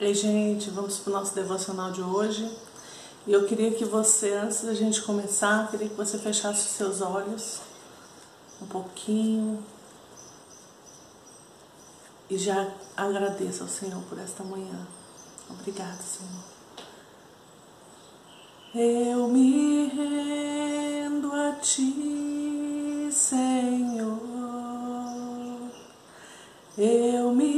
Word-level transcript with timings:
Ei, 0.00 0.12
gente, 0.12 0.70
vamos 0.70 0.98
para 0.98 1.10
o 1.10 1.12
nosso 1.12 1.32
devocional 1.36 1.92
de 1.92 2.02
hoje. 2.02 2.50
E 3.28 3.32
eu 3.32 3.46
queria 3.46 3.70
que 3.70 3.84
você, 3.84 4.32
antes 4.32 4.64
da 4.64 4.74
gente 4.74 5.00
começar, 5.02 5.70
queria 5.70 5.88
que 5.88 5.94
você 5.94 6.18
fechasse 6.18 6.66
os 6.66 6.72
seus 6.72 7.00
olhos 7.00 7.60
um 8.60 8.66
pouquinho 8.66 9.64
e 12.28 12.36
já 12.36 12.72
agradeça 12.96 13.62
ao 13.62 13.68
Senhor 13.68 14.02
por 14.08 14.18
esta 14.18 14.42
manhã. 14.42 14.84
Obrigada, 15.48 16.00
Senhor. 16.02 16.42
Eu 18.74 19.28
me 19.28 19.86
rendo 19.86 21.32
a 21.32 21.52
Ti, 21.52 23.10
Senhor. 23.12 24.18
Eu 26.76 27.30
me 27.30 27.53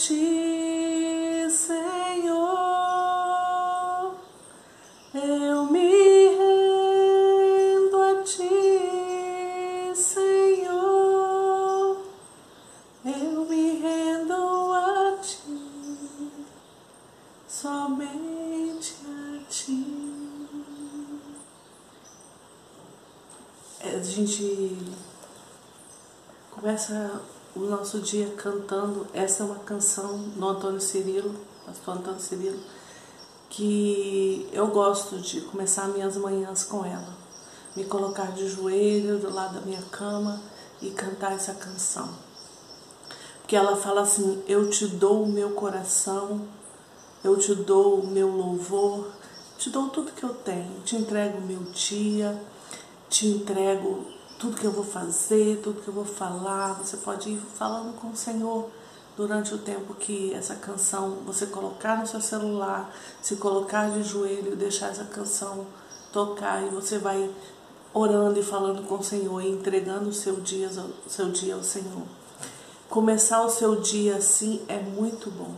Ti, 0.00 1.46
Senhor. 1.50 2.48
Eu 5.12 5.66
me 5.66 6.28
rendo 6.38 8.00
a 8.00 8.22
Ti, 8.22 9.92
Senhor. 9.94 11.26
Eu 13.04 13.44
me 13.44 13.78
rendo 13.78 14.72
a 14.72 15.18
Ti, 15.20 16.32
somente 17.46 18.94
a 19.04 19.44
Ti. 19.50 19.84
É, 23.80 23.96
a 23.96 24.02
gente 24.02 24.78
começa 26.50 27.20
o 27.54 27.60
nosso 27.60 28.00
dia 28.00 28.34
cantando. 28.36 29.06
Essa 29.12 29.42
é 29.42 29.46
uma 29.46 29.58
canção 29.60 30.18
do 30.18 30.46
Antônio 30.46 30.80
Cirilo, 30.80 31.34
pastor 31.66 31.96
Antônio 31.96 32.20
Cirilo, 32.20 32.58
que 33.48 34.48
eu 34.52 34.68
gosto 34.68 35.18
de 35.18 35.40
começar 35.42 35.88
minhas 35.88 36.16
manhãs 36.16 36.64
com 36.64 36.84
ela. 36.84 37.18
Me 37.76 37.84
colocar 37.84 38.32
de 38.32 38.48
joelho 38.48 39.18
do 39.18 39.32
lado 39.32 39.54
da 39.54 39.60
minha 39.60 39.82
cama 39.82 40.40
e 40.82 40.90
cantar 40.90 41.32
essa 41.32 41.54
canção. 41.54 42.08
Porque 43.40 43.54
ela 43.54 43.76
fala 43.76 44.02
assim: 44.02 44.42
Eu 44.46 44.70
te 44.70 44.86
dou 44.86 45.22
o 45.22 45.28
meu 45.28 45.50
coração, 45.50 46.48
eu 47.22 47.36
te 47.36 47.54
dou 47.54 48.00
o 48.00 48.06
meu 48.06 48.28
louvor, 48.28 49.06
te 49.58 49.70
dou 49.70 49.88
tudo 49.88 50.12
que 50.12 50.24
eu 50.24 50.34
tenho, 50.34 50.80
te 50.84 50.96
entrego 50.96 51.38
o 51.38 51.42
meu 51.42 51.60
dia, 51.72 52.40
te 53.08 53.26
entrego 53.26 54.06
tudo 54.40 54.56
que 54.56 54.64
eu 54.64 54.72
vou 54.72 54.84
fazer, 54.84 55.60
tudo 55.62 55.82
que 55.82 55.88
eu 55.88 55.94
vou 55.94 56.04
falar. 56.04 56.72
Você 56.82 56.96
pode 56.96 57.28
ir 57.28 57.42
falando 57.56 57.94
com 58.00 58.08
o 58.08 58.16
Senhor 58.16 58.70
durante 59.14 59.54
o 59.54 59.58
tempo 59.58 59.94
que 59.94 60.32
essa 60.32 60.54
canção 60.54 61.18
você 61.26 61.46
colocar 61.46 61.98
no 61.98 62.06
seu 62.06 62.22
celular, 62.22 62.90
se 63.20 63.36
colocar 63.36 63.90
de 63.90 64.02
joelho 64.02 64.56
deixar 64.56 64.88
essa 64.88 65.04
canção 65.04 65.66
tocar 66.10 66.66
e 66.66 66.70
você 66.70 66.98
vai 66.98 67.30
orando 67.92 68.40
e 68.40 68.42
falando 68.42 68.82
com 68.88 68.94
o 68.94 69.04
Senhor 69.04 69.42
e 69.42 69.50
entregando 69.50 70.08
o 70.08 70.12
seu 70.12 70.40
dia, 70.40 70.70
o 71.06 71.10
seu 71.10 71.30
dia 71.30 71.54
ao 71.54 71.62
Senhor. 71.62 72.06
Começar 72.88 73.44
o 73.44 73.50
seu 73.50 73.76
dia 73.76 74.16
assim 74.16 74.62
é 74.68 74.78
muito 74.78 75.30
bom. 75.30 75.54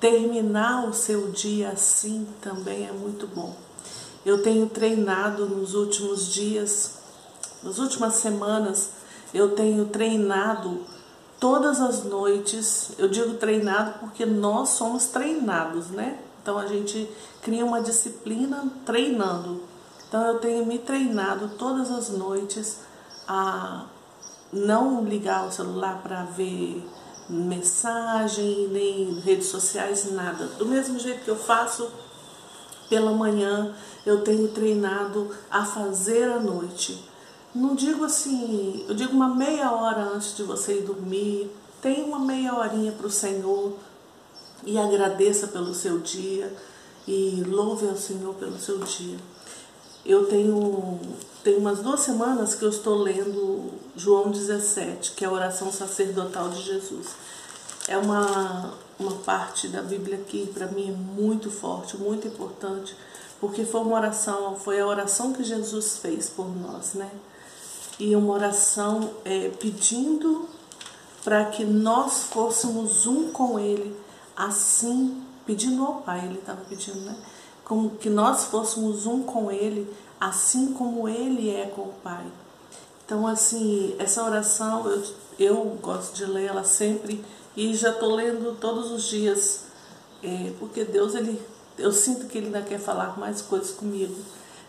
Terminar 0.00 0.88
o 0.88 0.94
seu 0.94 1.30
dia 1.30 1.68
assim 1.68 2.26
também 2.40 2.86
é 2.86 2.92
muito 2.92 3.26
bom. 3.26 3.54
Eu 4.24 4.42
tenho 4.42 4.68
treinado 4.68 5.46
nos 5.46 5.74
últimos 5.74 6.32
dias 6.32 6.95
nas 7.66 7.78
últimas 7.78 8.14
semanas 8.14 8.90
eu 9.34 9.56
tenho 9.56 9.86
treinado 9.86 10.82
todas 11.40 11.80
as 11.80 12.04
noites. 12.04 12.92
Eu 12.96 13.08
digo 13.08 13.34
treinado 13.34 13.98
porque 13.98 14.24
nós 14.24 14.70
somos 14.70 15.06
treinados, 15.06 15.88
né? 15.88 16.18
Então 16.40 16.56
a 16.56 16.66
gente 16.66 17.10
cria 17.42 17.64
uma 17.64 17.82
disciplina 17.82 18.70
treinando. 18.84 19.62
Então 20.06 20.24
eu 20.28 20.38
tenho 20.38 20.64
me 20.64 20.78
treinado 20.78 21.50
todas 21.58 21.90
as 21.90 22.08
noites 22.10 22.78
a 23.26 23.86
não 24.52 25.04
ligar 25.04 25.48
o 25.48 25.52
celular 25.52 26.00
para 26.02 26.22
ver 26.22 26.88
mensagem, 27.28 28.68
nem 28.68 29.18
redes 29.18 29.48
sociais, 29.48 30.12
nada. 30.12 30.46
Do 30.56 30.66
mesmo 30.66 31.00
jeito 31.00 31.24
que 31.24 31.30
eu 31.30 31.36
faço 31.36 31.90
pela 32.88 33.10
manhã, 33.10 33.74
eu 34.06 34.22
tenho 34.22 34.46
treinado 34.46 35.28
a 35.50 35.64
fazer 35.64 36.30
à 36.30 36.38
noite 36.38 37.15
não 37.56 37.74
digo 37.74 38.04
assim, 38.04 38.84
eu 38.88 38.94
digo 38.94 39.12
uma 39.12 39.34
meia 39.34 39.72
hora 39.72 40.02
antes 40.02 40.36
de 40.36 40.42
você 40.42 40.78
ir 40.78 40.82
dormir, 40.82 41.50
tenha 41.80 42.04
uma 42.04 42.18
meia 42.18 42.54
horinha 42.54 42.92
para 42.92 43.06
o 43.06 43.10
Senhor 43.10 43.72
e 44.64 44.78
agradeça 44.78 45.48
pelo 45.48 45.74
seu 45.74 45.98
dia 45.98 46.52
e 47.06 47.42
louve 47.46 47.88
ao 47.88 47.96
Senhor 47.96 48.34
pelo 48.34 48.58
seu 48.58 48.78
dia. 48.78 49.16
Eu 50.04 50.26
tenho, 50.26 51.00
tenho 51.42 51.58
umas 51.58 51.80
duas 51.80 52.00
semanas 52.00 52.54
que 52.54 52.64
eu 52.64 52.68
estou 52.68 52.96
lendo 52.98 53.72
João 53.96 54.30
17, 54.30 55.12
que 55.12 55.24
é 55.24 55.28
a 55.28 55.32
oração 55.32 55.72
sacerdotal 55.72 56.48
de 56.50 56.62
Jesus. 56.62 57.08
É 57.88 57.96
uma, 57.96 58.74
uma 58.98 59.12
parte 59.18 59.68
da 59.68 59.82
Bíblia 59.82 60.18
que 60.18 60.46
para 60.46 60.66
mim 60.66 60.90
é 60.90 60.92
muito 60.92 61.50
forte, 61.50 61.96
muito 61.96 62.26
importante, 62.28 62.96
porque 63.40 63.64
foi 63.64 63.80
uma 63.80 63.96
oração, 63.96 64.56
foi 64.56 64.80
a 64.80 64.86
oração 64.86 65.32
que 65.32 65.42
Jesus 65.42 65.98
fez 65.98 66.28
por 66.28 66.48
nós, 66.56 66.94
né? 66.94 67.10
E 67.98 68.14
uma 68.14 68.34
oração 68.34 69.10
é, 69.24 69.48
pedindo 69.60 70.48
para 71.24 71.46
que 71.46 71.64
nós 71.64 72.24
fôssemos 72.24 73.06
um 73.06 73.30
com 73.32 73.58
Ele, 73.58 73.96
assim, 74.36 75.22
pedindo 75.44 75.84
ao 75.84 75.94
Pai, 76.02 76.24
Ele 76.24 76.38
estava 76.38 76.60
pedindo, 76.68 77.00
né? 77.00 77.16
Como 77.64 77.90
que 77.90 78.08
nós 78.08 78.44
fôssemos 78.44 79.06
um 79.06 79.22
com 79.22 79.50
Ele, 79.50 79.90
assim 80.20 80.72
como 80.72 81.08
Ele 81.08 81.50
é 81.50 81.66
com 81.66 81.82
o 81.82 81.94
Pai. 82.02 82.24
Então, 83.04 83.26
assim, 83.26 83.96
essa 83.98 84.22
oração 84.24 84.88
eu, 84.88 85.02
eu 85.38 85.78
gosto 85.80 86.14
de 86.14 86.24
ler 86.26 86.46
ela 86.46 86.64
sempre 86.64 87.24
e 87.56 87.74
já 87.74 87.90
estou 87.90 88.14
lendo 88.14 88.56
todos 88.60 88.90
os 88.90 89.04
dias, 89.04 89.64
é, 90.22 90.52
porque 90.58 90.84
Deus, 90.84 91.14
ele, 91.14 91.40
eu 91.78 91.90
sinto 91.90 92.26
que 92.26 92.38
Ele 92.38 92.46
ainda 92.48 92.62
quer 92.62 92.78
falar 92.78 93.18
mais 93.18 93.40
coisas 93.40 93.70
comigo. 93.70 94.14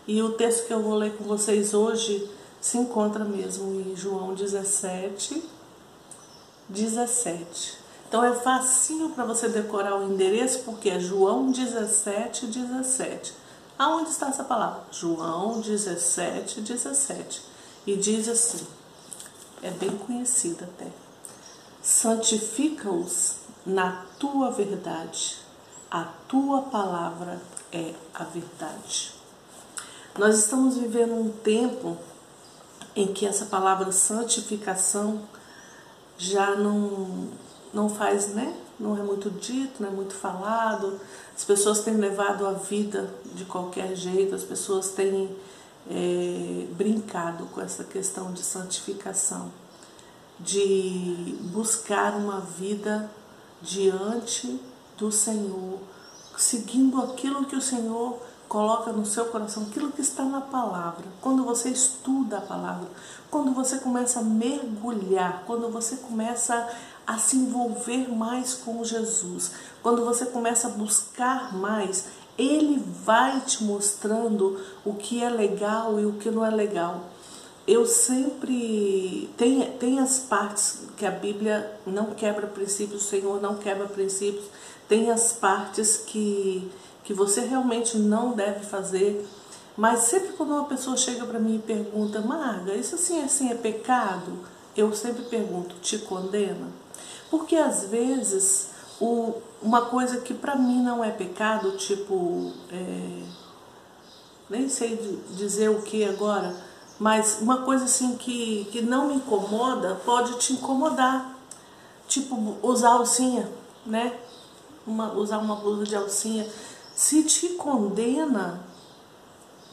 E 0.06 0.22
o 0.22 0.32
texto 0.32 0.66
que 0.66 0.72
eu 0.72 0.82
vou 0.82 0.94
ler 0.94 1.14
com 1.16 1.24
vocês 1.24 1.74
hoje 1.74 2.28
se 2.60 2.78
encontra 2.78 3.24
mesmo 3.24 3.80
em 3.80 3.94
João 3.96 4.34
17, 4.34 5.42
17. 6.68 7.78
Então 8.08 8.24
é 8.24 8.34
facinho 8.34 9.10
para 9.10 9.24
você 9.24 9.48
decorar 9.48 9.96
o 9.96 10.12
endereço, 10.12 10.60
porque 10.60 10.88
é 10.88 10.98
João 10.98 11.50
17, 11.50 12.46
17. 12.46 13.34
Aonde 13.78 14.10
está 14.10 14.28
essa 14.28 14.44
palavra? 14.44 14.82
João 14.90 15.60
17, 15.60 16.62
17. 16.62 17.42
E 17.86 17.96
diz 17.96 18.28
assim, 18.28 18.66
é 19.62 19.70
bem 19.70 19.90
conhecida 19.90 20.64
até. 20.64 20.86
Santifica-os 21.82 23.36
na 23.64 24.04
tua 24.18 24.50
verdade, 24.50 25.36
a 25.90 26.04
tua 26.26 26.62
palavra 26.62 27.40
é 27.72 27.94
a 28.14 28.24
verdade. 28.24 29.12
Nós 30.18 30.38
estamos 30.38 30.76
vivendo 30.76 31.14
um 31.14 31.30
tempo 31.30 31.96
em 32.98 33.12
que 33.12 33.24
essa 33.24 33.46
palavra 33.46 33.92
santificação 33.92 35.22
já 36.18 36.56
não, 36.56 37.28
não 37.72 37.88
faz, 37.88 38.34
né? 38.34 38.56
Não 38.78 38.98
é 38.98 39.02
muito 39.02 39.30
dito, 39.30 39.80
não 39.80 39.88
é 39.88 39.92
muito 39.92 40.14
falado. 40.14 41.00
As 41.34 41.44
pessoas 41.44 41.80
têm 41.80 41.94
levado 41.94 42.44
a 42.44 42.52
vida 42.52 43.08
de 43.34 43.44
qualquer 43.44 43.94
jeito, 43.94 44.34
as 44.34 44.42
pessoas 44.42 44.90
têm 44.90 45.30
é, 45.88 46.66
brincado 46.72 47.46
com 47.46 47.60
essa 47.60 47.84
questão 47.84 48.32
de 48.32 48.42
santificação, 48.42 49.52
de 50.40 51.36
buscar 51.52 52.16
uma 52.16 52.40
vida 52.40 53.08
diante 53.62 54.60
do 54.96 55.12
Senhor, 55.12 55.78
seguindo 56.36 57.00
aquilo 57.00 57.44
que 57.44 57.54
o 57.54 57.62
Senhor 57.62 58.18
coloca 58.48 58.92
no 58.92 59.04
seu 59.04 59.26
coração 59.26 59.64
aquilo 59.64 59.92
que 59.92 60.00
está 60.00 60.24
na 60.24 60.40
palavra. 60.40 61.04
Quando 61.20 61.44
você 61.44 61.68
estuda 61.68 62.38
a 62.38 62.40
palavra, 62.40 62.88
quando 63.30 63.52
você 63.52 63.78
começa 63.78 64.20
a 64.20 64.22
mergulhar, 64.22 65.42
quando 65.46 65.70
você 65.70 65.96
começa 65.96 66.68
a 67.06 67.18
se 67.18 67.36
envolver 67.36 68.08
mais 68.08 68.54
com 68.54 68.82
Jesus, 68.82 69.52
quando 69.82 70.04
você 70.04 70.26
começa 70.26 70.68
a 70.68 70.70
buscar 70.70 71.54
mais, 71.54 72.06
ele 72.38 72.82
vai 73.04 73.40
te 73.40 73.64
mostrando 73.64 74.60
o 74.84 74.94
que 74.94 75.22
é 75.22 75.28
legal 75.28 75.98
e 76.00 76.06
o 76.06 76.14
que 76.14 76.30
não 76.30 76.44
é 76.44 76.50
legal. 76.50 77.04
Eu 77.68 77.86
sempre 77.86 79.30
tem, 79.36 79.70
tem 79.72 80.00
as 80.00 80.18
partes 80.18 80.78
que 80.96 81.06
a 81.06 81.10
Bíblia 81.10 81.70
não 81.86 82.06
quebra 82.06 82.46
princípios, 82.46 83.04
o 83.04 83.08
Senhor 83.08 83.40
não 83.40 83.56
quebra 83.56 83.86
princípios, 83.86 84.46
tem 84.88 85.10
as 85.10 85.32
partes 85.32 85.98
que 85.98 86.68
que 87.08 87.14
você 87.14 87.40
realmente 87.40 87.96
não 87.96 88.32
deve 88.32 88.66
fazer. 88.66 89.26
Mas 89.74 90.00
sempre 90.00 90.34
quando 90.34 90.50
uma 90.50 90.66
pessoa 90.66 90.94
chega 90.94 91.24
para 91.24 91.38
mim 91.38 91.56
e 91.56 91.58
pergunta, 91.58 92.20
Marga, 92.20 92.74
isso 92.74 92.96
assim, 92.96 93.22
assim 93.22 93.50
é 93.50 93.54
pecado? 93.54 94.40
Eu 94.76 94.94
sempre 94.94 95.22
pergunto, 95.22 95.76
te 95.76 95.96
condena? 96.00 96.68
Porque 97.30 97.56
às 97.56 97.84
vezes 97.84 98.68
o, 99.00 99.32
uma 99.62 99.86
coisa 99.86 100.20
que 100.20 100.34
para 100.34 100.54
mim 100.54 100.82
não 100.82 101.02
é 101.02 101.10
pecado, 101.10 101.78
tipo, 101.78 102.52
é, 102.70 103.22
nem 104.50 104.68
sei 104.68 105.18
dizer 105.30 105.70
o 105.70 105.80
que 105.80 106.04
agora, 106.04 106.54
mas 106.98 107.38
uma 107.40 107.62
coisa 107.62 107.84
assim 107.84 108.16
que, 108.16 108.66
que 108.72 108.82
não 108.82 109.08
me 109.08 109.14
incomoda 109.14 110.00
pode 110.04 110.38
te 110.38 110.52
incomodar. 110.52 111.36
Tipo, 112.08 112.56
usar 112.62 112.90
alcinha, 112.90 113.48
né? 113.84 114.18
Uma, 114.86 115.12
usar 115.12 115.38
uma 115.38 115.56
blusa 115.56 115.84
de 115.84 115.94
alcinha. 115.94 116.48
Se 116.94 117.22
te 117.22 117.50
condena, 117.50 118.60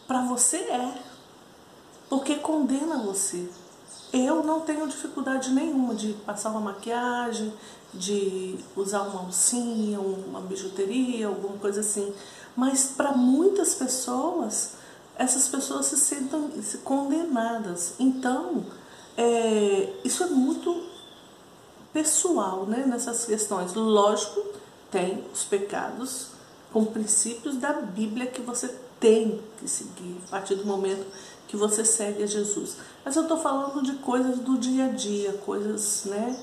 para 0.05 0.21
você 0.21 0.57
é. 0.57 1.01
Porque 2.09 2.35
condena 2.35 2.99
você. 2.99 3.49
Eu 4.13 4.43
não 4.43 4.61
tenho 4.61 4.87
dificuldade 4.87 5.51
nenhuma 5.51 5.95
de 5.95 6.13
passar 6.25 6.51
uma 6.51 6.59
maquiagem, 6.59 7.51
de 7.93 8.59
usar 8.75 9.01
uma 9.01 9.21
alcinha, 9.21 9.99
uma 9.99 10.41
bijuteria, 10.41 11.27
alguma 11.27 11.57
coisa 11.57 11.79
assim. 11.79 12.13
Mas 12.55 12.93
para 12.95 13.13
muitas 13.13 13.73
pessoas, 13.73 14.73
essas 15.17 15.47
pessoas 15.47 15.87
se 15.87 15.97
sentem 15.97 16.51
condenadas. 16.83 17.93
Então, 17.99 18.65
é, 19.17 19.93
isso 20.03 20.23
é 20.23 20.27
muito 20.27 20.83
pessoal 21.93 22.65
né, 22.65 22.85
nessas 22.85 23.25
questões. 23.25 23.73
Lógico, 23.73 24.41
tem 24.91 25.23
os 25.33 25.43
pecados 25.43 26.27
com 26.71 26.85
princípios 26.85 27.55
da 27.55 27.73
Bíblia 27.73 28.27
que 28.27 28.41
você 28.41 28.67
tem 28.99 29.41
que 29.57 29.67
seguir 29.67 30.17
a 30.27 30.31
partir 30.31 30.55
do 30.55 30.65
momento 30.65 31.05
que 31.47 31.55
você 31.55 31.85
segue 31.85 32.23
a 32.23 32.27
Jesus. 32.27 32.77
Mas 33.03 33.15
eu 33.15 33.23
estou 33.23 33.37
falando 33.37 33.81
de 33.81 33.93
coisas 33.93 34.39
do 34.39 34.57
dia 34.57 34.85
a 34.85 34.89
dia, 34.89 35.33
coisas 35.45 36.05
né, 36.05 36.37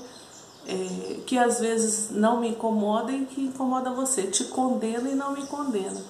é, 0.65 1.19
que 1.25 1.37
às 1.37 1.59
vezes 1.59 2.09
não 2.09 2.39
me 2.39 2.49
incomodam 2.49 3.15
e 3.15 3.25
que 3.25 3.41
incomoda 3.41 3.91
você, 3.91 4.23
te 4.23 4.45
condena 4.45 5.09
e 5.09 5.15
não 5.15 5.33
me 5.33 5.45
condena. 5.45 6.01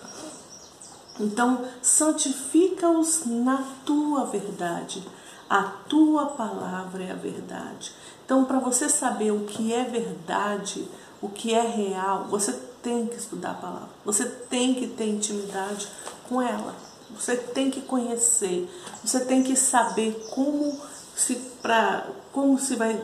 Então, 1.19 1.65
santifica-os 1.81 3.25
na 3.25 3.63
tua 3.85 4.25
verdade. 4.25 5.03
A 5.49 5.63
tua 5.63 6.27
palavra 6.27 7.03
é 7.03 7.11
a 7.11 7.15
verdade. 7.15 7.91
Então, 8.25 8.45
para 8.45 8.59
você 8.59 8.89
saber 8.89 9.31
o 9.31 9.45
que 9.45 9.73
é 9.73 9.83
verdade, 9.83 10.87
o 11.21 11.29
que 11.29 11.53
é 11.53 11.61
real, 11.61 12.25
você 12.29 12.53
tem 12.81 13.07
que 13.07 13.15
estudar 13.15 13.51
a 13.51 13.55
palavra. 13.55 13.89
Você 14.03 14.25
tem 14.25 14.73
que 14.73 14.87
ter 14.87 15.07
intimidade 15.07 15.87
com 16.27 16.41
ela. 16.41 16.75
Você 17.11 17.37
tem 17.37 17.69
que 17.69 17.81
conhecer. 17.81 18.69
Você 19.03 19.19
tem 19.21 19.43
que 19.43 19.55
saber 19.55 20.27
como 20.31 20.79
se 21.15 21.35
para 21.61 22.07
como 22.31 22.57
se 22.57 22.75
vai 22.75 23.01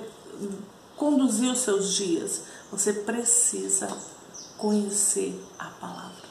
conduzir 0.98 1.52
os 1.52 1.60
seus 1.60 1.94
dias. 1.94 2.44
Você 2.72 2.92
precisa 2.92 3.88
conhecer 4.58 5.40
a 5.58 5.66
palavra. 5.66 6.29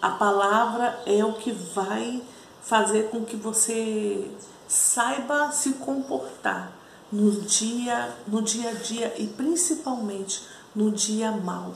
A 0.00 0.10
palavra 0.10 0.98
é 1.04 1.22
o 1.22 1.34
que 1.34 1.52
vai 1.52 2.22
fazer 2.62 3.10
com 3.10 3.24
que 3.24 3.36
você 3.36 4.30
saiba 4.66 5.52
se 5.52 5.74
comportar 5.74 6.72
no 7.12 7.32
dia, 7.42 8.16
no 8.26 8.40
dia 8.40 8.70
a 8.70 8.74
dia 8.74 9.14
e 9.18 9.26
principalmente 9.26 10.42
no 10.74 10.90
dia 10.90 11.32
mal. 11.32 11.74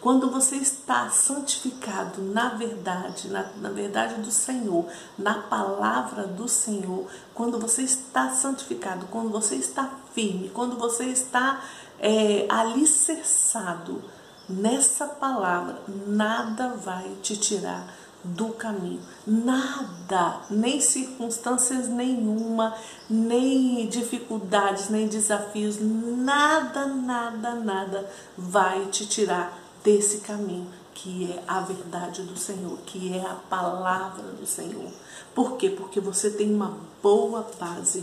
Quando 0.00 0.30
você 0.30 0.56
está 0.56 1.10
santificado 1.10 2.22
na 2.22 2.50
verdade, 2.50 3.28
na, 3.28 3.50
na, 3.56 3.70
verdade 3.70 4.22
do 4.22 4.30
Senhor, 4.30 4.86
na 5.18 5.34
palavra 5.42 6.26
do 6.26 6.48
Senhor, 6.48 7.06
quando 7.34 7.58
você 7.58 7.82
está 7.82 8.30
santificado, 8.30 9.06
quando 9.06 9.30
você 9.30 9.56
está 9.56 9.90
firme, 10.14 10.48
quando 10.50 10.76
você 10.78 11.06
está 11.06 11.60
é, 11.98 12.46
alicerçado 12.48 14.02
nessa 14.48 15.06
palavra, 15.06 15.80
nada 16.06 16.68
vai 16.68 17.08
te 17.22 17.36
tirar 17.36 17.86
do 18.24 18.48
caminho. 18.48 19.00
Nada, 19.26 20.40
nem 20.50 20.80
circunstâncias 20.80 21.88
nenhuma, 21.88 22.74
nem 23.08 23.86
dificuldades, 23.88 24.88
nem 24.88 25.06
desafios, 25.06 25.78
nada, 25.80 26.86
nada, 26.86 27.54
nada 27.54 28.10
vai 28.36 28.86
te 28.86 29.06
tirar 29.06 29.56
desse 29.84 30.18
caminho 30.18 30.68
que 30.96 31.30
é 31.30 31.44
a 31.46 31.60
verdade 31.60 32.22
do 32.22 32.38
Senhor, 32.38 32.78
que 32.86 33.14
é 33.14 33.20
a 33.20 33.34
palavra 33.50 34.22
do 34.32 34.46
Senhor. 34.46 34.90
Por 35.34 35.58
quê? 35.58 35.68
Porque 35.68 36.00
você 36.00 36.30
tem 36.30 36.52
uma 36.54 36.78
boa 37.02 37.46
base 37.60 38.02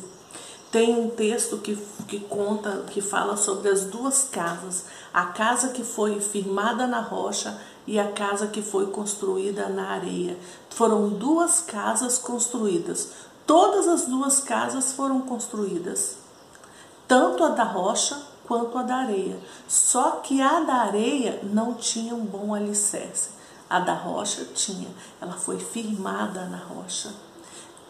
tem 0.74 1.00
um 1.00 1.08
texto 1.08 1.60
que, 1.60 1.75
que 2.08 2.20
conta, 2.22 2.84
que 2.90 3.00
fala 3.00 3.38
sobre 3.38 3.70
as 3.70 3.86
duas 3.86 4.24
casas, 4.24 4.86
a 5.14 5.28
casa 5.28 5.70
que 5.70 5.84
foi 5.84 6.20
firmada 6.20 6.88
na 6.88 7.00
rocha 7.00 7.62
e 7.86 8.00
a 8.00 8.12
casa 8.12 8.48
que 8.48 8.64
foi 8.64 8.88
construída 8.88 9.70
na 9.70 9.92
areia. 9.92 10.36
Foram 10.72 11.10
duas 11.10 11.60
casas 11.62 12.18
construídas. 12.18 13.10
Todas 13.46 13.88
as 13.88 14.08
duas 14.08 14.40
casas 14.40 14.94
foram 14.94 15.22
construídas, 15.22 16.16
tanto 17.08 17.44
a 17.44 17.50
da 17.50 17.66
rocha 17.66 18.19
quanto 18.48 18.76
a 18.76 18.81
da 18.81 18.96
areia. 18.96 19.40
Só 19.68 20.22
que 20.24 20.42
a 20.42 20.62
da 20.62 20.78
areia 20.78 21.40
não 21.44 21.76
tinha 21.76 22.16
um 22.16 22.26
bom 22.26 22.52
alicerce. 22.52 23.30
A 23.69 23.80
da 23.80 23.94
rocha 23.94 24.44
tinha, 24.56 24.90
ela 25.22 25.34
foi 25.34 25.60
firmada 25.60 26.48
na 26.48 26.58
rocha. 26.58 27.14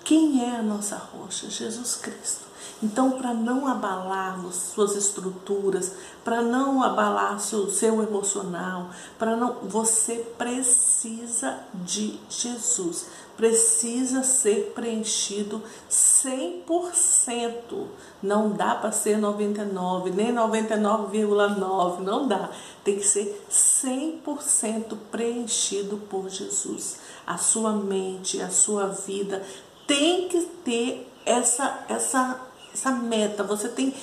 Quem 0.03 0.43
é 0.43 0.57
a 0.57 0.61
nossa 0.61 0.97
rocha? 0.97 1.49
Jesus 1.49 1.95
Cristo. 1.95 2.51
Então, 2.83 3.11
para 3.11 3.33
não 3.33 3.65
abalar 3.65 4.43
suas 4.51 4.97
estruturas, 4.97 5.93
para 6.21 6.41
não 6.41 6.83
abalar 6.83 7.39
seu, 7.39 7.69
seu 7.69 8.03
emocional, 8.03 8.89
para 9.17 9.37
não, 9.37 9.53
você 9.63 10.15
precisa 10.37 11.59
de 11.73 12.19
Jesus, 12.29 13.05
precisa 13.37 14.21
ser 14.21 14.73
preenchido 14.75 15.63
100%. 15.89 17.87
Não 18.21 18.51
dá 18.51 18.75
para 18.75 18.91
ser 18.91 19.17
99, 19.17 20.09
nem 20.09 20.33
99,9, 20.35 21.99
não 21.99 22.27
dá. 22.27 22.49
Tem 22.83 22.97
que 22.97 23.07
ser 23.07 23.45
100% 23.49 24.97
preenchido 25.09 25.95
por 26.09 26.27
Jesus. 26.27 26.97
A 27.25 27.37
sua 27.37 27.71
mente, 27.71 28.41
a 28.41 28.49
sua 28.49 28.87
vida 28.87 29.41
tem 29.87 30.27
que 30.27 30.41
ter 30.65 31.09
essa 31.25 31.85
essa 31.87 32.52
essa 32.73 32.91
meta, 32.91 33.43
você 33.43 33.69
tem, 33.69 33.93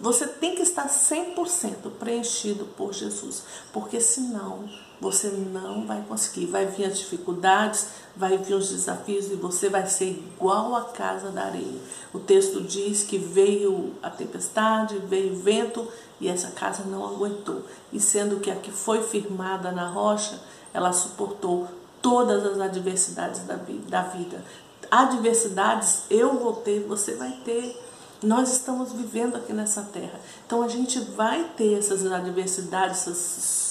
você 0.00 0.26
tem 0.26 0.54
que 0.54 0.62
estar 0.62 0.88
100% 0.88 1.90
preenchido 1.98 2.64
por 2.76 2.92
Jesus, 2.92 3.44
porque 3.72 4.00
senão 4.00 4.68
você 5.00 5.28
não 5.28 5.86
vai 5.86 6.02
conseguir. 6.08 6.46
Vai 6.46 6.66
vir 6.66 6.86
as 6.86 6.98
dificuldades, 6.98 7.88
vai 8.16 8.36
vir 8.36 8.54
os 8.54 8.70
desafios 8.70 9.30
e 9.30 9.36
você 9.36 9.68
vai 9.68 9.86
ser 9.86 10.10
igual 10.10 10.74
a 10.74 10.84
casa 10.86 11.30
da 11.30 11.44
areia. 11.44 11.80
O 12.12 12.18
texto 12.18 12.60
diz 12.60 13.04
que 13.04 13.18
veio 13.18 13.94
a 14.02 14.10
tempestade, 14.10 14.98
veio 14.98 15.34
o 15.34 15.36
vento 15.36 15.86
e 16.20 16.28
essa 16.28 16.50
casa 16.50 16.82
não 16.84 17.06
aguentou. 17.06 17.62
E 17.92 18.00
sendo 18.00 18.40
que 18.40 18.50
a 18.50 18.56
que 18.56 18.72
foi 18.72 19.02
firmada 19.02 19.70
na 19.70 19.88
rocha, 19.88 20.40
ela 20.74 20.92
suportou 20.92 21.68
todas 22.02 22.44
as 22.44 22.60
adversidades 22.60 23.42
da 23.42 24.02
vida. 24.02 24.44
Adversidades 24.90 26.02
eu 26.10 26.38
vou 26.38 26.54
ter, 26.54 26.80
você 26.80 27.14
vai 27.14 27.32
ter. 27.44 27.87
Nós 28.22 28.52
estamos 28.52 28.92
vivendo 28.92 29.36
aqui 29.36 29.52
nessa 29.52 29.82
terra. 29.82 30.18
Então 30.46 30.62
a 30.62 30.68
gente 30.68 30.98
vai 31.00 31.44
ter 31.56 31.78
essas 31.78 32.04
adversidades, 32.10 33.06
esses 33.06 33.67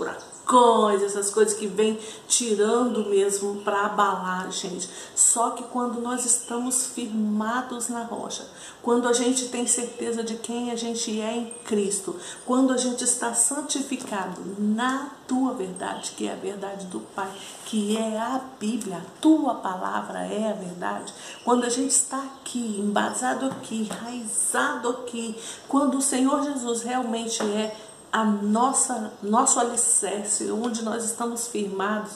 furacões, 0.00 1.02
essas 1.02 1.30
coisas 1.30 1.54
que 1.54 1.66
vêm 1.66 1.98
tirando 2.26 3.08
mesmo 3.10 3.56
para 3.62 3.86
abalar 3.86 4.46
a 4.46 4.50
gente. 4.50 4.88
Só 5.14 5.50
que 5.50 5.62
quando 5.64 6.00
nós 6.00 6.24
estamos 6.24 6.86
firmados 6.86 7.88
na 7.88 8.02
rocha, 8.04 8.48
quando 8.82 9.06
a 9.06 9.12
gente 9.12 9.48
tem 9.48 9.66
certeza 9.66 10.24
de 10.24 10.36
quem 10.36 10.70
a 10.70 10.76
gente 10.76 11.20
é 11.20 11.36
em 11.36 11.54
Cristo, 11.64 12.16
quando 12.46 12.72
a 12.72 12.76
gente 12.76 13.04
está 13.04 13.34
santificado 13.34 14.40
na 14.58 15.10
tua 15.28 15.52
verdade, 15.52 16.12
que 16.16 16.26
é 16.26 16.32
a 16.32 16.36
verdade 16.36 16.86
do 16.86 17.00
Pai, 17.00 17.30
que 17.66 17.96
é 17.96 18.18
a 18.18 18.40
Bíblia, 18.58 18.96
a 18.96 19.20
tua 19.20 19.54
palavra 19.56 20.20
é 20.20 20.50
a 20.50 20.54
verdade. 20.54 21.12
Quando 21.44 21.64
a 21.64 21.68
gente 21.68 21.90
está 21.90 22.18
aqui, 22.18 22.80
embasado 22.80 23.46
aqui, 23.46 23.82
enraizado 23.82 24.88
aqui, 24.88 25.38
quando 25.68 25.98
o 25.98 26.02
Senhor 26.02 26.42
Jesus 26.42 26.82
realmente 26.82 27.42
é 27.42 27.76
a 28.12 28.24
nossa 28.24 29.12
nosso 29.22 29.60
alicerce, 29.60 30.50
onde 30.50 30.82
nós 30.82 31.04
estamos 31.04 31.48
firmados, 31.48 32.12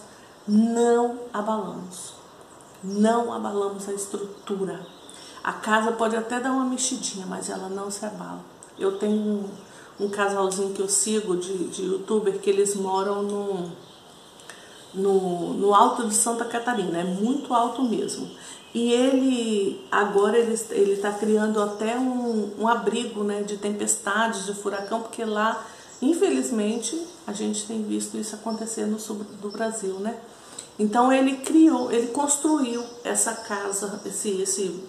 não 0.47 1.21
abalamos. 1.33 2.15
Não 2.83 3.33
abalamos 3.33 3.89
a 3.89 3.93
estrutura. 3.93 4.87
A 5.43 5.53
casa 5.53 5.93
pode 5.93 6.17
até 6.17 6.41
dar 6.41 6.53
uma 6.53 6.65
mexidinha, 6.65 7.27
mas 7.27 7.49
ela 7.49 7.69
não 7.69 7.91
se 7.91 8.05
abala. 8.05 8.41
Eu 8.79 8.99
tenho 8.99 9.15
um, 9.15 10.05
um 10.05 10.09
casalzinho 10.09 10.75
que 10.75 10.81
eu 10.81 10.89
sigo 10.89 11.37
de, 11.37 11.69
de 11.69 11.83
youtuber 11.85 12.39
que 12.41 12.51
eles 12.51 12.75
moram 12.75 13.23
no, 13.23 13.73
no, 14.95 15.55
no 15.55 15.75
alto 15.75 16.07
de 16.07 16.15
Santa 16.15 16.45
Catarina, 16.45 16.99
é 16.99 17.05
muito 17.05 17.53
alto 17.55 17.83
mesmo. 17.83 18.29
E 18.75 18.93
ele 18.93 19.87
agora 19.91 20.37
ele 20.37 20.93
está 20.93 21.13
criando 21.13 21.63
até 21.63 21.97
um, 21.97 22.51
um 22.59 22.67
abrigo 22.67 23.23
né, 23.23 23.43
de 23.43 23.57
tempestades, 23.57 24.47
de 24.47 24.53
furacão, 24.53 25.01
porque 25.01 25.25
lá 25.25 25.65
Infelizmente, 26.05 27.01
a 27.27 27.33
gente 27.33 27.67
tem 27.67 27.83
visto 27.83 28.19
isso 28.19 28.35
acontecer 28.35 28.85
no 28.85 29.01
sul 29.01 29.25
do 29.41 29.51
Brasil, 29.51 29.95
né? 30.01 30.19
Então 30.79 31.11
ele 31.11 31.39
criou, 31.39 31.91
ele 31.91 32.09
construiu 32.09 32.85
essa 33.03 33.33
casa, 33.33 34.01
esse, 34.05 34.43
esse, 34.43 34.85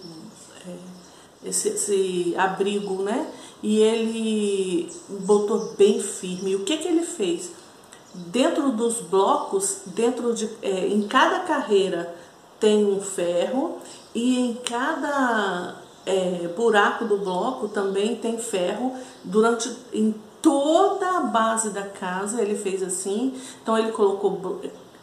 é, 0.66 1.48
esse, 1.48 1.68
esse 1.68 2.34
abrigo, 2.36 3.02
né? 3.02 3.32
E 3.62 3.78
ele 3.78 4.92
botou 5.08 5.74
bem 5.78 6.02
firme. 6.02 6.54
O 6.54 6.64
que, 6.64 6.76
que 6.76 6.88
ele 6.88 7.02
fez? 7.02 7.50
Dentro 8.12 8.70
dos 8.72 9.00
blocos, 9.00 9.78
dentro 9.86 10.34
de, 10.34 10.50
é, 10.60 10.88
em 10.88 11.08
cada 11.08 11.40
carreira 11.40 12.14
tem 12.60 12.84
um 12.84 13.00
ferro 13.00 13.78
e 14.14 14.38
em 14.38 14.54
cada 14.54 15.76
é, 16.04 16.48
buraco 16.54 17.06
do 17.06 17.16
bloco 17.16 17.68
também 17.68 18.16
tem 18.16 18.36
ferro 18.36 18.94
durante 19.24 19.74
em 19.94 20.14
toda 20.42 21.18
a 21.18 21.20
base 21.20 21.70
da 21.70 21.82
casa 21.82 22.40
ele 22.40 22.56
fez 22.56 22.82
assim 22.82 23.34
então 23.62 23.76
ele 23.76 23.92
colocou 23.92 24.60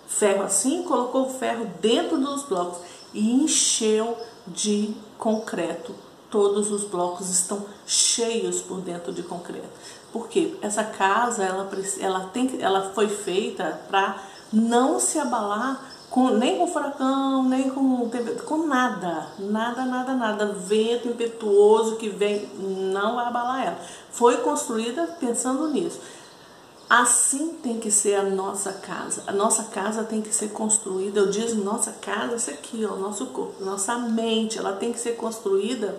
ferro 0.07 0.43
assim, 0.43 0.83
colocou 0.83 1.29
ferro 1.29 1.67
dentro 1.81 2.17
dos 2.17 2.43
blocos 2.43 2.79
e 3.13 3.31
encheu 3.31 4.17
de 4.47 4.93
concreto. 5.17 5.93
Todos 6.29 6.71
os 6.71 6.83
blocos 6.83 7.29
estão 7.29 7.65
cheios 7.85 8.61
por 8.61 8.81
dentro 8.81 9.13
de 9.13 9.21
concreto. 9.21 9.69
Porque 10.11 10.55
essa 10.61 10.83
casa 10.83 11.43
ela, 11.43 11.69
ela, 11.99 12.19
tem, 12.27 12.61
ela 12.61 12.91
foi 12.93 13.07
feita 13.07 13.81
para 13.87 14.21
não 14.51 14.99
se 14.99 15.19
abalar 15.19 15.92
com, 16.13 16.29
nem 16.29 16.59
com 16.59 16.67
furacão, 16.67 17.43
nem 17.49 17.71
com, 17.71 18.07
com 18.45 18.67
nada, 18.67 19.29
nada, 19.39 19.83
nada, 19.83 20.13
nada. 20.13 20.45
Vento 20.53 21.07
impetuoso 21.07 21.95
que 21.95 22.07
vem 22.07 22.47
não 22.55 23.15
vai 23.15 23.25
abalar 23.25 23.65
ela. 23.65 23.79
Foi 24.11 24.37
construída 24.37 25.07
pensando 25.19 25.67
nisso. 25.69 25.99
Assim 26.87 27.55
tem 27.63 27.79
que 27.79 27.89
ser 27.89 28.13
a 28.13 28.21
nossa 28.21 28.73
casa. 28.73 29.23
A 29.25 29.31
nossa 29.31 29.63
casa 29.63 30.03
tem 30.03 30.21
que 30.21 30.31
ser 30.31 30.49
construída. 30.49 31.19
Eu 31.19 31.31
digo 31.31 31.55
nossa 31.55 31.91
casa, 31.93 32.35
isso 32.35 32.51
aqui, 32.51 32.85
ó, 32.85 32.95
nosso 32.95 33.25
corpo, 33.25 33.65
nossa 33.65 33.97
mente, 33.97 34.59
ela 34.59 34.73
tem 34.73 34.93
que 34.93 34.99
ser 34.99 35.15
construída 35.15 35.97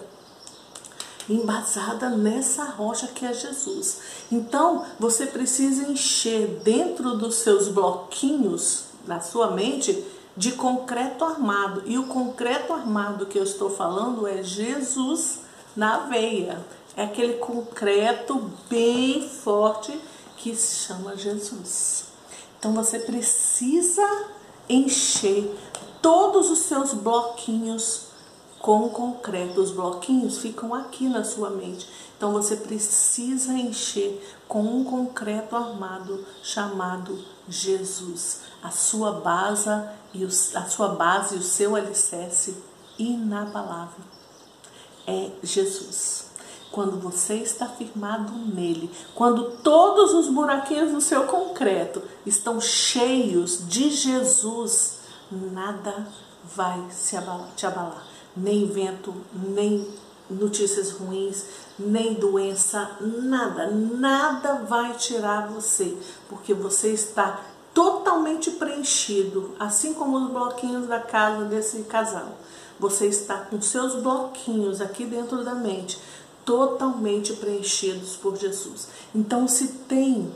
embasada 1.29 2.09
nessa 2.09 2.63
rocha 2.67 3.09
que 3.09 3.27
é 3.27 3.35
Jesus. 3.35 3.99
Então, 4.31 4.85
você 4.97 5.27
precisa 5.27 5.91
encher 5.91 6.61
dentro 6.63 7.17
dos 7.17 7.35
seus 7.35 7.67
bloquinhos 7.67 8.84
da 9.07 9.21
sua 9.21 9.51
mente 9.51 10.05
de 10.37 10.53
concreto 10.53 11.25
armado. 11.25 11.83
E 11.87 11.99
o 11.99 12.07
concreto 12.07 12.73
armado 12.73 13.27
que 13.27 13.39
eu 13.39 13.45
estou 13.45 13.71
falando 13.71 14.27
é 14.27 14.43
Jesus 14.43 15.41
na 15.77 15.99
veia. 16.07 16.65
É 16.97 17.05
aquele 17.05 17.35
concreto 17.35 18.51
bem 18.69 19.29
forte 19.29 19.99
que 20.37 20.55
se 20.55 20.87
chama 20.87 21.17
Jesus. 21.17 22.07
Então 22.59 22.73
você 22.73 22.99
precisa 22.99 24.27
encher 24.69 25.55
todos 26.01 26.51
os 26.51 26.61
seus 26.61 26.95
bloquinhos 26.95 28.04
com 28.65 28.89
concreto. 28.89 29.61
Os 29.61 29.73
bloquinhos 29.73 30.39
ficam 30.39 30.75
aqui 30.75 31.07
na 31.07 31.23
sua 31.23 31.51
mente. 31.51 31.87
Então 32.17 32.33
você 32.33 32.57
precisa 32.57 33.53
encher 33.53 34.27
com 34.49 34.63
um 34.63 34.83
concreto 34.83 35.55
armado 35.55 36.25
chamado 36.43 37.23
Jesus. 37.47 38.41
A 38.63 38.71
sua 38.71 39.21
base 39.21 39.69
e 40.15 40.25
o, 40.25 40.29
a 40.29 40.65
sua 40.65 40.89
base, 40.89 41.37
o 41.37 41.43
seu 41.43 41.77
alicerce 41.77 42.57
inabalável 42.99 44.03
é 45.07 45.31
Jesus 45.43 46.33
quando 46.73 46.99
você 46.99 47.35
está 47.35 47.69
firmado 47.69 48.33
nele, 48.33 48.91
quando 49.15 49.59
todos 49.59 50.13
os 50.13 50.29
buraquinhos 50.29 50.91
do 50.91 51.01
seu 51.01 51.25
concreto 51.25 52.03
estão 52.27 52.61
cheios 52.61 53.69
de 53.69 53.91
Jesus, 53.91 54.99
nada 55.31 56.09
vai 56.43 56.85
se 56.91 57.17
abalar, 57.17 57.51
te 57.55 57.65
abalar. 57.65 58.14
Nem 58.37 58.67
vento, 58.67 59.15
nem 59.35 59.87
notícias 60.29 60.91
ruins, 60.93 61.45
nem 61.79 62.15
doença, 62.15 62.97
nada, 63.01 63.71
nada 63.71 64.65
vai 64.69 64.95
tirar 64.95 65.49
você, 65.49 65.97
porque 66.29 66.55
você 66.55 66.93
está 66.93 67.41
totalmente 67.73 68.53
preenchido, 68.53 69.55
assim 69.59 69.93
como 69.93 70.17
os 70.17 70.31
bloquinhos 70.31 70.87
da 70.87 71.01
casa 71.01 71.45
desse 71.45 71.83
casal. 71.83 72.39
Você 72.79 73.07
está 73.07 73.39
com 73.39 73.61
seus 73.61 73.95
bloquinhos 73.95 74.81
aqui 74.81 75.05
dentro 75.05 75.45
da 75.45 75.55
mente 75.55 75.99
totalmente 76.45 77.33
preenchidos 77.35 78.17
por 78.17 78.37
Jesus. 78.37 78.89
Então, 79.15 79.49
se 79.49 79.69
tem 79.89 80.31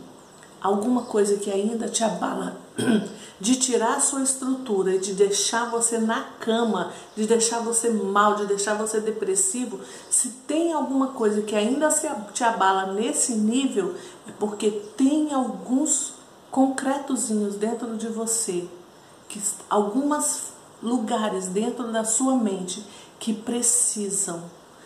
alguma 0.61 1.03
coisa 1.03 1.37
que 1.37 1.51
ainda 1.51 1.89
te 1.89 2.03
abala, 2.03 2.57
de 3.41 3.57
tirar 3.57 3.97
a 3.97 4.01
sua 4.01 4.23
estrutura 4.23 4.95
e 4.95 4.99
de 4.99 5.15
deixar 5.15 5.71
você 5.71 5.99
na 5.99 6.23
cama, 6.41 6.93
de 7.17 7.27
deixar 7.27 7.61
você 7.61 7.91
mal, 7.91 8.35
de 8.35 8.47
deixar 8.47 8.75
você 8.75 9.01
depressivo, 9.01 9.81
se 10.11 10.29
tem 10.47 10.73
alguma 10.73 11.09
coisa 11.09 11.43
que 11.43 11.55
ainda 11.55 11.89
te 12.33 12.43
abala 12.43 12.93
nesse 12.93 13.35
nível, 13.35 13.95
é 14.27 14.33
porque 14.33 14.71
tem 14.97 15.33
alguns 15.33 16.15
concretozinhos 16.51 17.57
dentro 17.57 17.97
de 17.97 18.09
você, 18.09 18.69
que 19.29 19.41
algumas 19.69 20.53
lugares 20.83 21.49
dentro 21.49 21.93
da 21.93 22.05
sua 22.05 22.35
mente 22.37 22.85
que 23.19 23.33
precisam 23.33 24.45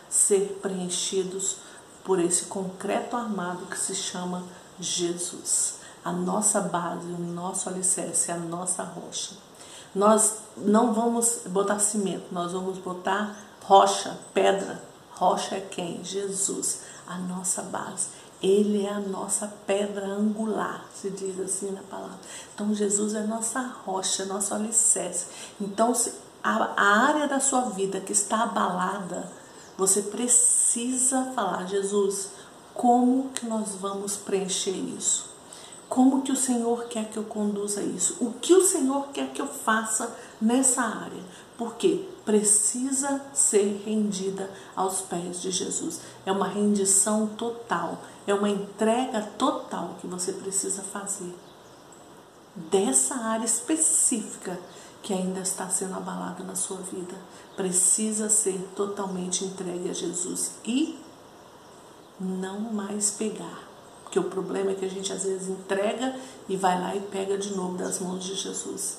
ser 0.09 0.59
preenchidos 0.61 1.57
por 2.05 2.19
esse 2.19 2.47
concreto 2.47 3.17
armado 3.17 3.67
que 3.67 3.79
se 3.79 3.95
chama 3.95 4.43
Jesus. 4.79 5.77
A 6.05 6.11
nossa 6.11 6.61
base, 6.61 7.07
o 7.07 7.19
nosso 7.19 7.69
alicerce, 7.69 8.33
a 8.33 8.37
nossa 8.37 8.83
rocha. 8.83 9.37
Nós 9.95 10.39
não 10.57 10.93
vamos 10.93 11.43
botar 11.47 11.79
cimento, 11.79 12.27
nós 12.33 12.53
vamos 12.53 12.79
botar 12.79 13.37
rocha, 13.63 14.19
pedra. 14.33 14.83
Rocha 15.15 15.57
é 15.57 15.61
quem? 15.61 16.03
Jesus, 16.03 16.81
a 17.07 17.19
nossa 17.19 17.63
base. 17.63 18.09
Ele 18.43 18.85
é 18.85 18.91
a 18.91 18.99
nossa 18.99 19.47
pedra 19.67 20.05
angular, 20.07 20.85
se 20.93 21.11
diz 21.11 21.39
assim 21.39 21.71
na 21.71 21.83
palavra. 21.83 22.19
Então, 22.53 22.75
Jesus 22.75 23.15
é 23.15 23.23
nossa 23.23 23.61
rocha, 23.85 24.25
nosso 24.25 24.53
alicerce. 24.53 25.27
Então, 25.61 25.93
a, 26.43 26.73
a 26.77 27.07
área 27.07 27.29
da 27.29 27.39
sua 27.39 27.67
vida 27.71 28.01
que 28.01 28.13
está 28.13 28.43
abalada, 28.43 29.31
você 29.79 30.03
precisa 30.03 31.31
falar, 31.37 31.67
Jesus, 31.67 32.31
como 32.75 33.31
que 33.31 33.47
nós 33.47 33.75
vamos 33.75 34.17
preencher 34.17 34.71
isso? 34.71 35.31
Como 35.89 36.23
que 36.23 36.33
o 36.33 36.37
Senhor 36.37 36.85
quer 36.85 37.11
que 37.11 37.19
eu 37.19 37.25
conduza 37.25 37.83
isso? 37.83 38.17
O 38.21 38.33
que 38.33 38.55
o 38.55 38.65
Senhor 38.65 39.09
quer 39.09 39.31
que 39.31 39.43
eu 39.43 39.47
faça 39.47 40.17
nessa 40.41 40.83
área? 40.83 41.23
Porque 41.59 42.09
precisa 42.25 43.21
ser 43.35 43.83
rendida 43.85 44.51
aos 44.75 45.03
pés 45.03 45.43
de 45.43 45.51
Jesus. 45.51 46.01
É 46.25 46.33
uma 46.33 46.49
rendição 46.49 47.27
total, 47.27 47.99
é 48.27 48.33
uma 48.33 48.49
entrega 48.49 49.21
total 49.37 49.97
que 50.01 50.07
você 50.07 50.33
precisa 50.33 50.83
fazer 50.83 51.35
dessa 52.55 53.15
área 53.15 53.45
específica 53.45 54.59
que 55.03 55.13
ainda 55.13 55.41
está 55.41 55.69
sendo 55.69 55.95
abalado 55.95 56.45
na 56.45 56.55
sua 56.55 56.77
vida 56.79 57.15
precisa 57.57 58.29
ser 58.29 58.59
totalmente 58.77 59.45
entregue 59.45 59.91
a 59.91 59.93
Jesus 59.93 60.53
e 60.65 60.99
não 62.19 62.61
mais 62.61 63.11
pegar. 63.11 63.69
Porque 64.03 64.19
o 64.19 64.25
problema 64.25 64.73
é 64.73 64.75
que 64.75 64.85
a 64.85 64.91
gente 64.91 65.13
às 65.13 65.25
vezes 65.25 65.49
entrega 65.49 66.15
e 66.49 66.57
vai 66.57 66.81
lá 66.81 66.95
e 66.95 67.01
pega 67.01 67.39
de 67.39 67.55
novo 67.55 67.79
das 67.79 67.99
mãos 67.99 68.25
de 68.25 68.35
Jesus. 68.35 68.99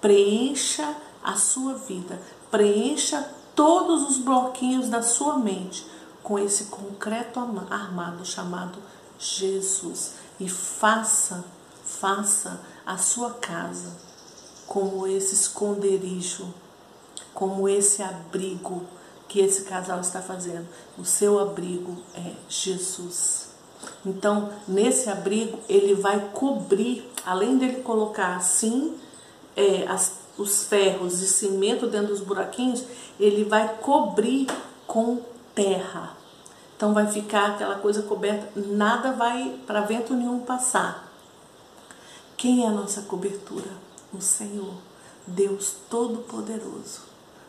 Preencha 0.00 0.96
a 1.22 1.36
sua 1.36 1.74
vida, 1.74 2.20
preencha 2.50 3.28
todos 3.54 4.08
os 4.08 4.18
bloquinhos 4.18 4.88
da 4.88 5.02
sua 5.02 5.38
mente 5.38 5.86
com 6.22 6.38
esse 6.38 6.64
concreto 6.64 7.40
armado 7.70 8.24
chamado 8.24 8.78
Jesus 9.18 10.14
e 10.38 10.48
faça, 10.48 11.44
faça 11.84 12.60
a 12.86 12.96
sua 12.96 13.30
casa 13.34 13.96
como 14.66 15.06
esse 15.06 15.34
esconderijo 15.34 16.52
como 17.38 17.68
esse 17.68 18.02
abrigo 18.02 18.82
que 19.28 19.40
esse 19.40 19.62
casal 19.62 20.00
está 20.00 20.22
fazendo. 20.22 20.66
O 20.98 21.04
seu 21.04 21.38
abrigo 21.38 21.96
é 22.14 22.32
Jesus. 22.48 23.48
Então, 24.04 24.50
nesse 24.66 25.08
abrigo, 25.08 25.58
ele 25.68 25.94
vai 25.94 26.30
cobrir, 26.32 27.08
além 27.24 27.58
dele 27.58 27.82
colocar 27.82 28.36
assim 28.36 28.96
é, 29.54 29.86
as, 29.86 30.18
os 30.36 30.64
ferros 30.64 31.20
e 31.20 31.28
cimento 31.28 31.86
dentro 31.86 32.08
dos 32.08 32.20
buraquinhos, 32.20 32.82
ele 33.20 33.44
vai 33.44 33.76
cobrir 33.80 34.46
com 34.86 35.20
terra. 35.54 36.16
Então, 36.76 36.94
vai 36.94 37.06
ficar 37.06 37.50
aquela 37.50 37.76
coisa 37.76 38.02
coberta, 38.02 38.48
nada 38.56 39.12
vai 39.12 39.58
para 39.66 39.82
vento 39.82 40.14
nenhum 40.14 40.40
passar. 40.40 41.08
Quem 42.36 42.64
é 42.64 42.68
a 42.68 42.72
nossa 42.72 43.02
cobertura? 43.02 43.70
O 44.12 44.20
Senhor, 44.20 44.74
Deus 45.26 45.74
Todo-Poderoso. 45.90 47.02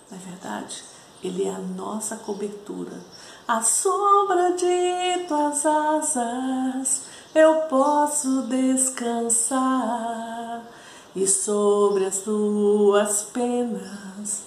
Não 0.10 0.18
é 0.18 0.22
verdade? 0.22 0.84
Ele 1.24 1.46
é 1.46 1.54
a 1.54 1.60
nossa 1.60 2.16
cobertura. 2.18 3.00
A 3.48 3.62
sombra 3.62 4.54
de 4.54 5.26
tuas 5.28 5.66
asas 5.66 7.02
eu 7.34 7.56
posso 7.64 8.44
descansar, 8.44 9.60
e 11.16 11.28
sobre 11.28 12.06
as 12.06 12.20
tuas 12.20 13.24
penas 13.24 14.44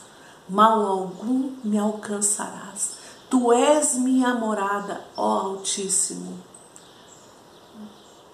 mal 0.48 0.84
algum 0.86 1.56
me 1.62 1.78
alcançarás. 1.78 2.96
Tu 3.30 3.52
és 3.52 3.94
minha 3.94 4.34
morada, 4.34 5.04
ó 5.16 5.40
Altíssimo. 5.40 6.38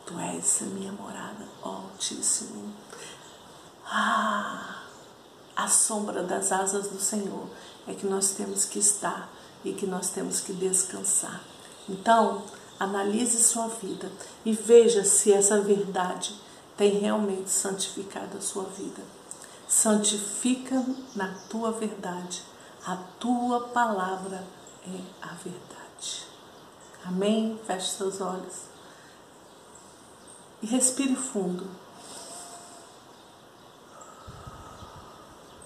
Tu 0.07 0.18
és 0.18 0.62
a 0.62 0.64
minha 0.64 0.92
morada, 0.92 1.47
ó 1.62 1.68
Altíssimo. 1.68 2.73
Ah, 3.87 4.83
a 5.54 5.68
sombra 5.68 6.23
das 6.23 6.50
asas 6.52 6.88
do 6.88 7.00
Senhor 7.00 7.49
é 7.88 7.95
que 7.95 8.07
nós 8.07 8.30
temos 8.33 8.64
que 8.64 8.78
estar 8.78 9.28
e 9.64 9.73
que 9.73 9.87
nós 9.87 10.11
temos 10.11 10.40
que 10.40 10.52
descansar. 10.52 11.42
Então, 11.88 12.45
analise 12.78 13.42
sua 13.42 13.66
vida 13.68 14.12
e 14.45 14.52
veja 14.52 15.04
se 15.04 15.33
essa 15.33 15.61
verdade 15.61 16.35
tem 16.76 16.99
realmente 16.99 17.50
santificado 17.50 18.38
a 18.38 18.40
sua 18.40 18.64
vida. 18.64 19.02
Santifica 19.66 20.85
na 21.16 21.35
tua 21.49 21.73
verdade. 21.73 22.42
A 22.87 22.97
tua 23.18 23.68
palavra 23.68 24.47
é 24.87 25.00
a 25.21 25.35
verdade. 25.35 26.25
Amém? 27.04 27.59
Feche 27.66 27.90
seus 27.90 28.21
olhos. 28.21 28.68
E 30.62 30.66
respire 30.66 31.16
fundo. 31.16 31.66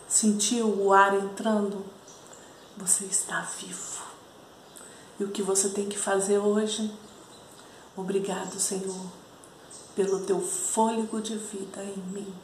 Sentiu 0.08 0.68
o 0.68 0.92
ar 0.92 1.14
entrando? 1.14 1.84
Você 2.76 3.04
está 3.04 3.40
vivo. 3.58 4.02
E 5.20 5.24
o 5.24 5.28
que 5.28 5.42
você 5.42 5.68
tem 5.68 5.88
que 5.88 5.98
fazer 5.98 6.38
hoje? 6.38 6.92
Obrigado, 7.96 8.58
Senhor, 8.58 9.06
pelo 9.94 10.20
teu 10.20 10.40
fôlego 10.40 11.20
de 11.20 11.36
vida 11.36 11.84
em 11.84 11.98
mim. 12.12 12.34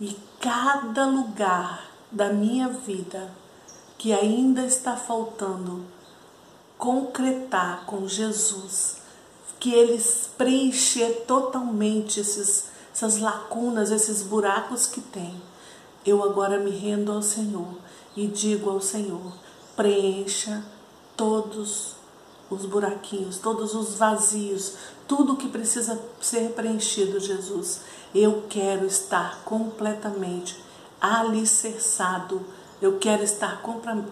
E 0.00 0.16
cada 0.40 1.06
lugar 1.06 1.90
da 2.12 2.32
minha 2.32 2.68
vida 2.68 3.30
que 3.96 4.12
ainda 4.12 4.66
está 4.66 4.96
faltando 4.96 5.84
concretar 6.76 7.84
com 7.86 8.06
Jesus, 8.06 8.98
que 9.58 9.72
Ele 9.72 9.98
preencher 10.36 11.24
totalmente 11.26 12.20
esses, 12.20 12.68
essas 12.92 13.18
lacunas, 13.18 13.90
esses 13.90 14.22
buracos 14.22 14.86
que 14.86 15.00
tem. 15.00 15.40
Eu 16.04 16.22
agora 16.22 16.58
me 16.58 16.70
rendo 16.70 17.10
ao 17.10 17.22
Senhor 17.22 17.83
e 18.16 18.26
digo 18.26 18.70
ao 18.70 18.80
Senhor: 18.80 19.32
preencha 19.76 20.64
todos 21.16 21.94
os 22.50 22.66
buraquinhos, 22.66 23.38
todos 23.38 23.74
os 23.74 23.94
vazios, 23.94 24.74
tudo 25.08 25.36
que 25.36 25.48
precisa 25.48 26.00
ser 26.20 26.50
preenchido, 26.50 27.18
Jesus. 27.18 27.80
Eu 28.14 28.44
quero 28.48 28.86
estar 28.86 29.42
completamente 29.44 30.62
alicerçado, 31.00 32.42
eu 32.80 32.98
quero 32.98 33.22
estar 33.22 33.60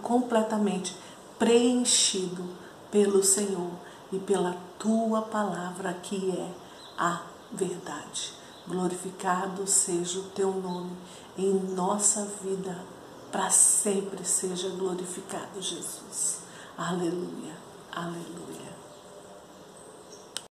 completamente 0.02 0.97
preenchido 1.38 2.44
pelo 2.90 3.23
Senhor 3.23 3.71
e 4.12 4.18
pela 4.18 4.56
tua 4.78 5.23
palavra 5.23 5.94
que 5.94 6.30
é 6.30 6.50
a 6.99 7.23
verdade. 7.50 8.35
Glorificado 8.66 9.66
seja 9.66 10.21
o 10.21 10.25
teu 10.25 10.52
nome 10.52 10.92
em 11.37 11.52
nossa 11.52 12.28
vida 12.42 12.76
para 13.32 13.50
sempre 13.50 14.24
seja 14.24 14.68
glorificado 14.68 15.60
Jesus. 15.60 16.40
Aleluia, 16.76 17.56
aleluia. 17.90 18.71